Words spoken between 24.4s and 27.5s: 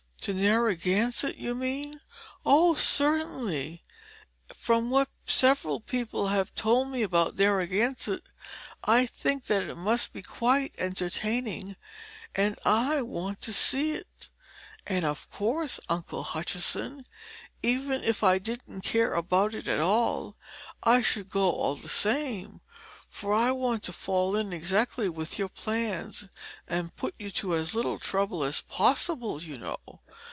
exactly with your plans and put you